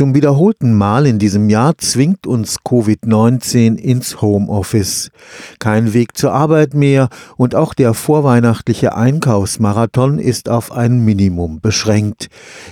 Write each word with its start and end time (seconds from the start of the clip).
Zum 0.00 0.14
wiederholten 0.14 0.72
Mal 0.72 1.04
in 1.04 1.18
diesem 1.18 1.50
Jahr 1.50 1.76
zwingt 1.76 2.26
uns 2.26 2.60
Covid-19 2.60 3.76
ins 3.76 4.22
Homeoffice. 4.22 5.10
Kein 5.58 5.92
Weg 5.92 6.16
zur 6.16 6.32
Arbeit 6.32 6.72
mehr 6.72 7.10
und 7.36 7.54
auch 7.54 7.74
der 7.74 7.92
vorweihnachtliche 7.92 8.94
Einkaufsmarathon 8.96 10.18
ist 10.18 10.48
auf 10.48 10.72
ein 10.72 11.04
Minimum 11.04 11.60
beschränkt. 11.60 12.30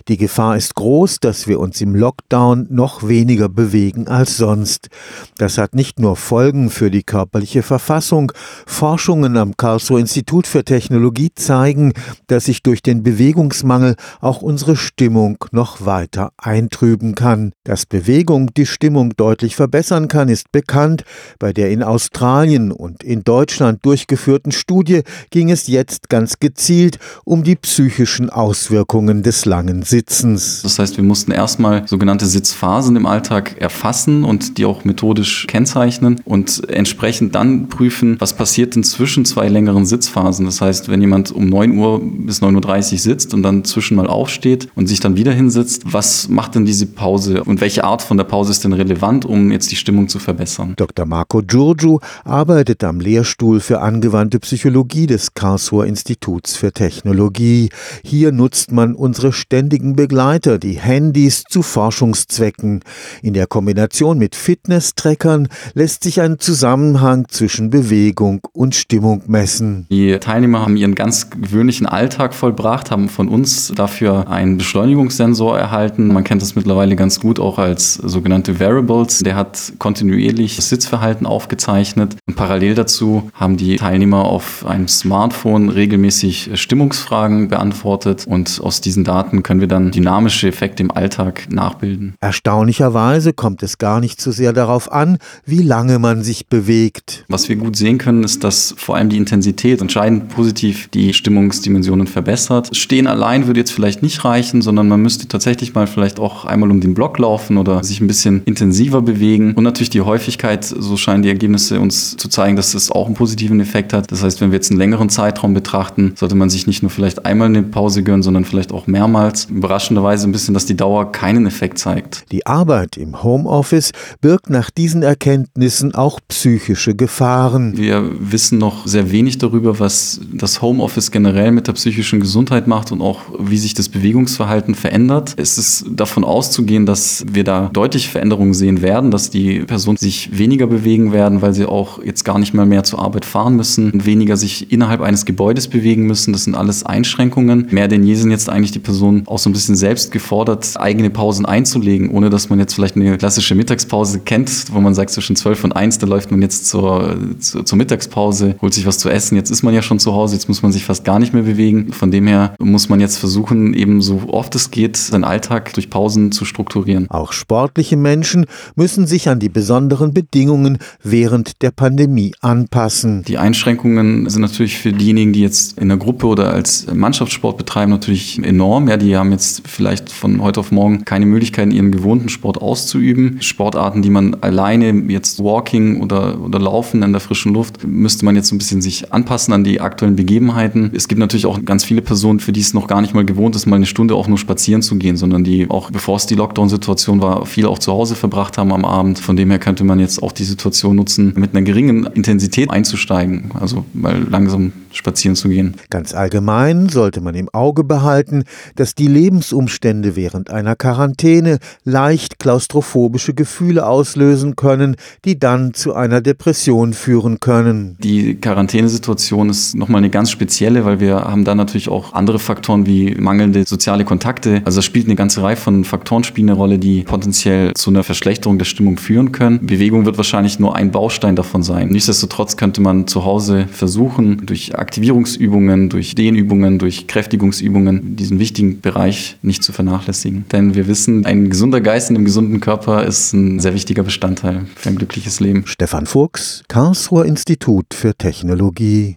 Die 0.08 0.16
Gefahr 0.16 0.56
ist 0.56 0.74
groß, 0.74 1.20
dass 1.20 1.46
wir 1.46 1.60
uns 1.60 1.82
im 1.82 1.94
Lockdown 1.94 2.68
noch 2.70 3.06
weniger 3.06 3.50
bewegen 3.50 4.08
als 4.08 4.38
sonst. 4.38 4.88
Das 5.36 5.58
hat 5.58 5.74
nicht 5.74 5.98
nur 5.98 6.16
Folgen 6.16 6.70
für 6.70 6.90
die 6.90 7.02
körperliche 7.02 7.62
Verfassung. 7.62 8.32
Forschungen 8.64 9.36
am 9.36 9.54
Karlsruher 9.54 10.00
Institut 10.00 10.46
für 10.46 10.64
Technologie 10.64 11.32
zeigen, 11.34 11.92
dass 12.28 12.46
sich 12.46 12.62
durch 12.62 12.80
den 12.80 13.02
Bewegungsmangel 13.02 13.96
auch 14.22 14.40
unsere 14.40 14.76
Stimmung 14.76 15.44
noch 15.52 15.84
weiter 15.84 16.32
eintrüben 16.38 17.16
kann. 17.18 17.50
Dass 17.64 17.84
Bewegung 17.84 18.54
die 18.56 18.64
Stimmung 18.64 19.16
deutlich 19.16 19.56
verbessern 19.56 20.06
kann, 20.06 20.28
ist 20.28 20.52
bekannt. 20.52 21.02
Bei 21.40 21.52
der 21.52 21.70
in 21.70 21.82
Australien 21.82 22.70
und 22.70 23.02
in 23.02 23.24
Deutschland 23.24 23.84
durchgeführten 23.84 24.52
Studie 24.52 25.02
ging 25.30 25.50
es 25.50 25.66
jetzt 25.66 26.08
ganz 26.08 26.38
gezielt 26.38 27.00
um 27.24 27.42
die 27.42 27.56
psychischen 27.56 28.30
Auswirkungen 28.30 29.24
des 29.24 29.46
langen 29.46 29.82
Sitzens. 29.82 30.62
Das 30.62 30.78
heißt, 30.78 30.96
wir 30.96 31.02
mussten 31.02 31.32
erstmal 31.32 31.88
sogenannte 31.88 32.24
Sitzphasen 32.24 32.94
im 32.94 33.04
Alltag 33.04 33.60
erfassen 33.60 34.22
und 34.22 34.56
die 34.56 34.64
auch 34.64 34.84
methodisch 34.84 35.48
kennzeichnen 35.48 36.20
und 36.24 36.70
entsprechend 36.70 37.34
dann 37.34 37.68
prüfen, 37.68 38.14
was 38.20 38.34
passiert 38.34 38.76
denn 38.76 38.84
zwischen 38.84 39.24
zwei 39.24 39.48
längeren 39.48 39.86
Sitzphasen. 39.86 40.46
Das 40.46 40.60
heißt, 40.60 40.88
wenn 40.88 41.00
jemand 41.00 41.32
um 41.32 41.48
9 41.48 41.76
Uhr 41.76 42.00
bis 42.00 42.40
9.30 42.40 42.92
Uhr 42.92 42.98
sitzt 42.98 43.34
und 43.34 43.42
dann 43.42 43.64
zwischen 43.64 43.96
mal 43.96 44.06
aufsteht 44.06 44.68
und 44.76 44.86
sich 44.86 45.00
dann 45.00 45.16
wieder 45.16 45.32
hinsetzt, 45.32 45.82
was 45.84 46.28
macht 46.28 46.54
denn 46.54 46.64
diese 46.64 46.86
Pause 46.86 47.07
und 47.08 47.60
welche 47.60 47.84
Art 47.84 48.02
von 48.02 48.16
der 48.16 48.24
Pause 48.24 48.50
ist 48.50 48.64
denn 48.64 48.72
relevant, 48.72 49.24
um 49.24 49.50
jetzt 49.50 49.70
die 49.70 49.76
Stimmung 49.76 50.08
zu 50.08 50.18
verbessern? 50.18 50.74
Dr. 50.76 51.06
Marco 51.06 51.42
Giorgio 51.42 52.00
arbeitet 52.24 52.84
am 52.84 53.00
Lehrstuhl 53.00 53.60
für 53.60 53.80
angewandte 53.80 54.38
Psychologie 54.40 55.06
des 55.06 55.34
Karlsruher 55.34 55.86
Instituts 55.86 56.56
für 56.56 56.72
Technologie. 56.72 57.70
Hier 58.04 58.32
nutzt 58.32 58.72
man 58.72 58.94
unsere 58.94 59.32
ständigen 59.32 59.96
Begleiter, 59.96 60.58
die 60.58 60.78
Handys, 60.78 61.44
zu 61.48 61.62
Forschungszwecken. 61.62 62.80
In 63.22 63.34
der 63.34 63.46
Kombination 63.46 64.18
mit 64.18 64.34
Fitness-Trackern 64.34 65.48
lässt 65.74 66.02
sich 66.02 66.20
ein 66.20 66.38
Zusammenhang 66.38 67.26
zwischen 67.28 67.70
Bewegung 67.70 68.40
und 68.52 68.74
Stimmung 68.74 69.22
messen. 69.26 69.86
Die 69.90 70.18
Teilnehmer 70.18 70.60
haben 70.60 70.76
ihren 70.76 70.94
ganz 70.94 71.30
gewöhnlichen 71.30 71.86
Alltag 71.86 72.34
vollbracht, 72.34 72.90
haben 72.90 73.08
von 73.08 73.28
uns 73.28 73.72
dafür 73.74 74.28
einen 74.28 74.58
Beschleunigungssensor 74.58 75.58
erhalten. 75.58 76.08
Man 76.08 76.24
kennt 76.24 76.42
das 76.42 76.54
mittlerweile 76.54 76.87
mittlerweile 76.88 76.96
ganz 76.96 77.20
gut 77.20 77.38
auch 77.40 77.58
als 77.58 77.94
sogenannte 77.94 78.60
Variables. 78.60 79.18
Der 79.20 79.36
hat 79.36 79.74
kontinuierlich 79.78 80.56
das 80.56 80.68
Sitzverhalten 80.68 81.26
aufgezeichnet. 81.26 82.16
Und 82.26 82.36
parallel 82.36 82.74
dazu 82.74 83.30
haben 83.34 83.56
die 83.56 83.76
Teilnehmer 83.76 84.24
auf 84.24 84.64
einem 84.66 84.88
Smartphone 84.88 85.68
regelmäßig 85.68 86.50
Stimmungsfragen 86.54 87.48
beantwortet 87.48 88.24
und 88.26 88.60
aus 88.62 88.80
diesen 88.80 89.04
Daten 89.04 89.42
können 89.42 89.60
wir 89.60 89.68
dann 89.68 89.90
dynamische 89.90 90.48
Effekte 90.48 90.82
im 90.82 90.90
Alltag 90.90 91.48
nachbilden. 91.50 92.14
Erstaunlicherweise 92.20 93.32
kommt 93.32 93.62
es 93.62 93.78
gar 93.78 94.00
nicht 94.00 94.20
so 94.20 94.30
sehr 94.30 94.52
darauf 94.52 94.90
an, 94.90 95.18
wie 95.44 95.62
lange 95.62 95.98
man 95.98 96.22
sich 96.22 96.46
bewegt. 96.46 97.24
Was 97.28 97.48
wir 97.48 97.56
gut 97.56 97.76
sehen 97.76 97.98
können, 97.98 98.24
ist, 98.24 98.44
dass 98.44 98.74
vor 98.76 98.96
allem 98.96 99.08
die 99.08 99.16
Intensität 99.16 99.80
entscheidend 99.80 100.28
positiv 100.28 100.88
die 100.88 101.12
Stimmungsdimensionen 101.12 102.06
verbessert. 102.06 102.74
Stehen 102.76 103.06
allein 103.06 103.46
würde 103.46 103.60
jetzt 103.60 103.72
vielleicht 103.72 104.02
nicht 104.02 104.24
reichen, 104.24 104.62
sondern 104.62 104.88
man 104.88 105.02
müsste 105.02 105.28
tatsächlich 105.28 105.74
mal 105.74 105.86
vielleicht 105.86 106.18
auch 106.20 106.44
einmal 106.44 106.70
um 106.70 106.77
um 106.78 106.80
den 106.80 106.94
Block 106.94 107.18
laufen 107.18 107.58
oder 107.58 107.82
sich 107.82 108.00
ein 108.00 108.06
bisschen 108.06 108.42
intensiver 108.44 109.02
bewegen. 109.02 109.54
Und 109.54 109.64
natürlich 109.64 109.90
die 109.90 110.00
Häufigkeit, 110.00 110.64
so 110.64 110.96
scheinen 110.96 111.22
die 111.22 111.28
Ergebnisse 111.28 111.80
uns 111.80 112.16
zu 112.16 112.28
zeigen, 112.28 112.56
dass 112.56 112.72
das 112.72 112.90
auch 112.90 113.06
einen 113.06 113.16
positiven 113.16 113.60
Effekt 113.60 113.92
hat. 113.92 114.10
Das 114.12 114.22
heißt, 114.22 114.40
wenn 114.40 114.50
wir 114.50 114.56
jetzt 114.56 114.70
einen 114.70 114.78
längeren 114.78 115.08
Zeitraum 115.08 115.54
betrachten, 115.54 116.12
sollte 116.14 116.36
man 116.36 116.50
sich 116.50 116.66
nicht 116.66 116.82
nur 116.82 116.90
vielleicht 116.90 117.26
einmal 117.26 117.48
eine 117.48 117.62
Pause 117.64 118.02
gönnen, 118.02 118.22
sondern 118.22 118.44
vielleicht 118.44 118.72
auch 118.72 118.86
mehrmals. 118.86 119.46
Überraschenderweise 119.46 120.28
ein 120.28 120.32
bisschen, 120.32 120.54
dass 120.54 120.66
die 120.66 120.76
Dauer 120.76 121.10
keinen 121.10 121.46
Effekt 121.46 121.78
zeigt. 121.78 122.24
Die 122.30 122.46
Arbeit 122.46 122.96
im 122.96 123.22
Homeoffice 123.22 123.90
birgt 124.20 124.50
nach 124.50 124.70
diesen 124.70 125.02
Erkenntnissen 125.02 125.94
auch 125.94 126.20
psychische 126.28 126.94
Gefahren. 126.94 127.76
Wir 127.76 128.08
wissen 128.20 128.58
noch 128.58 128.86
sehr 128.86 129.10
wenig 129.10 129.38
darüber, 129.38 129.80
was 129.80 130.20
das 130.32 130.62
Homeoffice 130.62 131.10
generell 131.10 131.50
mit 131.50 131.66
der 131.66 131.72
psychischen 131.72 132.20
Gesundheit 132.20 132.68
macht 132.68 132.92
und 132.92 133.00
auch 133.00 133.20
wie 133.38 133.58
sich 133.58 133.74
das 133.74 133.88
Bewegungsverhalten 133.88 134.74
verändert. 134.76 135.34
Es 135.36 135.58
ist 135.58 135.86
davon 135.90 136.24
auszugehen, 136.24 136.67
gehen, 136.68 136.86
dass 136.86 137.24
wir 137.28 137.42
da 137.42 137.70
deutliche 137.72 138.08
Veränderungen 138.08 138.54
sehen 138.54 138.82
werden, 138.82 139.10
dass 139.10 139.30
die 139.30 139.60
Personen 139.60 139.96
sich 139.96 140.38
weniger 140.38 140.68
bewegen 140.68 141.12
werden, 141.12 141.42
weil 141.42 141.52
sie 141.52 141.66
auch 141.66 142.02
jetzt 142.04 142.24
gar 142.24 142.38
nicht 142.38 142.54
mal 142.54 142.66
mehr 142.66 142.84
zur 142.84 143.00
Arbeit 143.00 143.24
fahren 143.24 143.56
müssen 143.56 143.90
und 143.90 144.06
weniger 144.06 144.36
sich 144.36 144.70
innerhalb 144.70 145.00
eines 145.00 145.24
Gebäudes 145.24 145.66
bewegen 145.66 146.06
müssen. 146.06 146.32
Das 146.32 146.44
sind 146.44 146.54
alles 146.54 146.86
Einschränkungen. 146.86 147.66
Mehr 147.70 147.88
denn 147.88 148.04
je 148.04 148.14
sind 148.14 148.30
jetzt 148.30 148.48
eigentlich 148.48 148.70
die 148.70 148.78
Personen 148.78 149.24
auch 149.26 149.38
so 149.38 149.50
ein 149.50 149.52
bisschen 149.52 149.74
selbst 149.74 150.12
gefordert, 150.12 150.74
eigene 150.76 151.10
Pausen 151.10 151.46
einzulegen, 151.46 152.10
ohne 152.10 152.30
dass 152.30 152.48
man 152.48 152.60
jetzt 152.60 152.74
vielleicht 152.74 152.96
eine 152.96 153.18
klassische 153.18 153.54
Mittagspause 153.54 154.20
kennt, 154.20 154.66
wo 154.72 154.80
man 154.80 154.94
sagt, 154.94 155.10
zwischen 155.10 155.34
12 155.34 155.64
und 155.64 155.72
1, 155.72 155.98
da 155.98 156.06
läuft 156.06 156.30
man 156.30 156.42
jetzt 156.42 156.68
zur, 156.68 157.16
zur, 157.40 157.64
zur 157.64 157.78
Mittagspause, 157.78 158.54
holt 158.60 158.74
sich 158.74 158.86
was 158.86 158.98
zu 158.98 159.08
essen. 159.08 159.34
Jetzt 159.34 159.50
ist 159.50 159.62
man 159.62 159.74
ja 159.74 159.82
schon 159.82 159.98
zu 159.98 160.12
Hause, 160.12 160.34
jetzt 160.34 160.48
muss 160.48 160.62
man 160.62 160.70
sich 160.70 160.84
fast 160.84 161.04
gar 161.04 161.18
nicht 161.18 161.34
mehr 161.34 161.42
bewegen. 161.42 161.92
Von 161.92 162.10
dem 162.10 162.26
her 162.26 162.54
muss 162.60 162.88
man 162.88 163.00
jetzt 163.00 163.16
versuchen, 163.16 163.74
eben 163.74 164.02
so 164.02 164.22
oft 164.28 164.54
es 164.54 164.70
geht, 164.70 164.96
seinen 164.96 165.24
Alltag 165.24 165.72
durch 165.72 165.90
Pausen 165.90 166.30
zu 166.30 166.44
strukturieren 166.44 166.57
strukturieren. 166.58 167.08
Auch 167.10 167.32
sportliche 167.32 167.96
Menschen 167.96 168.46
müssen 168.74 169.06
sich 169.06 169.28
an 169.28 169.38
die 169.38 169.48
besonderen 169.48 170.12
Bedingungen 170.12 170.78
während 171.02 171.62
der 171.62 171.70
Pandemie 171.70 172.34
anpassen. 172.40 173.22
Die 173.28 173.38
Einschränkungen 173.38 174.28
sind 174.28 174.42
natürlich 174.42 174.78
für 174.78 174.92
diejenigen, 174.92 175.32
die 175.32 175.40
jetzt 175.40 175.78
in 175.78 175.88
der 175.88 175.98
Gruppe 175.98 176.26
oder 176.26 176.52
als 176.52 176.86
Mannschaftssport 176.92 177.56
betreiben, 177.56 177.92
natürlich 177.92 178.42
enorm. 178.42 178.88
Ja, 178.88 178.96
die 178.96 179.16
haben 179.16 179.30
jetzt 179.30 179.68
vielleicht 179.68 180.10
von 180.10 180.42
heute 180.42 180.60
auf 180.60 180.72
morgen 180.72 181.04
keine 181.04 181.26
Möglichkeit, 181.26 181.72
ihren 181.72 181.92
gewohnten 181.92 182.28
Sport 182.28 182.60
auszuüben. 182.60 183.40
Sportarten, 183.40 184.02
die 184.02 184.10
man 184.10 184.34
alleine 184.40 184.90
jetzt 185.08 185.42
Walking 185.42 186.00
oder, 186.02 186.40
oder 186.40 186.58
Laufen 186.58 187.02
in 187.02 187.12
der 187.12 187.20
frischen 187.20 187.54
Luft, 187.54 187.86
müsste 187.86 188.24
man 188.24 188.34
jetzt 188.34 188.50
ein 188.52 188.58
bisschen 188.58 188.82
sich 188.82 189.12
anpassen 189.12 189.54
an 189.54 189.62
die 189.62 189.80
aktuellen 189.80 190.16
Begebenheiten. 190.16 190.90
Es 190.94 191.06
gibt 191.06 191.20
natürlich 191.20 191.46
auch 191.46 191.64
ganz 191.64 191.84
viele 191.84 192.02
Personen, 192.02 192.40
für 192.40 192.52
die 192.52 192.60
es 192.60 192.74
noch 192.74 192.88
gar 192.88 193.00
nicht 193.00 193.14
mal 193.14 193.24
gewohnt 193.24 193.54
ist, 193.54 193.66
mal 193.66 193.76
eine 193.76 193.86
Stunde 193.86 194.14
auch 194.14 194.26
nur 194.26 194.38
spazieren 194.38 194.82
zu 194.82 194.96
gehen, 194.96 195.16
sondern 195.16 195.44
die 195.44 195.68
auch 195.70 195.90
bevor 195.90 196.16
es 196.16 196.26
die 196.26 196.34
Lockdown-Situation 196.48 197.20
war, 197.20 197.44
viel 197.44 197.66
auch 197.66 197.78
zu 197.78 197.92
Hause 197.92 198.14
verbracht 198.14 198.58
haben 198.58 198.72
am 198.72 198.84
Abend. 198.84 199.18
Von 199.18 199.36
dem 199.36 199.50
her 199.50 199.58
könnte 199.58 199.84
man 199.84 200.00
jetzt 200.00 200.22
auch 200.22 200.32
die 200.32 200.44
Situation 200.44 200.96
nutzen, 200.96 201.34
mit 201.36 201.54
einer 201.54 201.62
geringen 201.62 202.06
Intensität 202.06 202.70
einzusteigen, 202.70 203.50
also 203.58 203.84
mal 203.92 204.26
langsam 204.28 204.72
spazieren 204.92 205.36
zu 205.36 205.48
gehen. 205.48 205.76
Ganz 205.90 206.14
allgemein 206.14 206.88
sollte 206.88 207.20
man 207.20 207.34
im 207.34 207.48
Auge 207.50 207.84
behalten, 207.84 208.44
dass 208.76 208.94
die 208.94 209.06
Lebensumstände 209.06 210.16
während 210.16 210.50
einer 210.50 210.76
Quarantäne 210.76 211.58
leicht 211.84 212.38
klaustrophobische 212.38 213.34
Gefühle 213.34 213.86
auslösen 213.86 214.56
können, 214.56 214.96
die 215.24 215.38
dann 215.38 215.74
zu 215.74 215.94
einer 215.94 216.20
Depression 216.20 216.92
führen 216.92 217.40
können. 217.40 217.96
Die 218.02 218.34
Quarantänesituation 218.36 219.50
ist 219.50 219.74
nochmal 219.74 219.98
eine 219.98 220.10
ganz 220.10 220.30
spezielle, 220.30 220.84
weil 220.84 221.00
wir 221.00 221.16
haben 221.16 221.44
da 221.44 221.54
natürlich 221.54 221.88
auch 221.88 222.12
andere 222.12 222.38
Faktoren 222.38 222.86
wie 222.86 223.14
mangelnde 223.14 223.64
soziale 223.66 224.04
Kontakte. 224.04 224.62
Also 224.64 224.80
es 224.80 224.84
spielt 224.84 225.06
eine 225.06 225.16
ganze 225.16 225.42
Reihe 225.42 225.56
von 225.56 225.84
Faktoren 225.84 226.24
spielen 226.24 226.50
eine 226.50 226.58
Rolle, 226.58 226.78
die 226.78 227.02
potenziell 227.02 227.74
zu 227.74 227.90
einer 227.90 228.04
Verschlechterung 228.04 228.58
der 228.58 228.64
Stimmung 228.64 228.96
führen 228.96 229.32
können. 229.32 229.66
Bewegung 229.66 230.04
wird 230.04 230.16
wahrscheinlich 230.16 230.58
nur 230.58 230.76
ein 230.76 230.90
Baustein 230.90 231.36
davon 231.36 231.62
sein. 231.62 231.88
Nichtsdestotrotz 231.88 232.56
könnte 232.56 232.80
man 232.80 233.06
zu 233.06 233.24
Hause 233.24 233.66
versuchen, 233.70 234.46
durch 234.46 234.77
Aktivierungsübungen, 234.78 235.88
durch 235.88 236.14
Dehnübungen, 236.14 236.78
durch 236.78 237.06
Kräftigungsübungen 237.06 238.16
diesen 238.16 238.38
wichtigen 238.38 238.80
Bereich 238.80 239.36
nicht 239.42 239.62
zu 239.62 239.72
vernachlässigen. 239.72 240.44
Denn 240.52 240.74
wir 240.74 240.86
wissen, 240.88 241.24
ein 241.26 241.50
gesunder 241.50 241.80
Geist 241.80 242.10
in 242.10 242.16
einem 242.16 242.24
gesunden 242.24 242.60
Körper 242.60 243.04
ist 243.04 243.32
ein 243.32 243.60
sehr 243.60 243.74
wichtiger 243.74 244.02
Bestandteil 244.02 244.66
für 244.74 244.88
ein 244.88 244.96
glückliches 244.96 245.40
Leben. 245.40 245.64
Stefan 245.66 246.06
Fuchs, 246.06 246.62
Karlsruher 246.68 247.24
Institut 247.24 247.94
für 247.94 248.14
Technologie. 248.14 249.06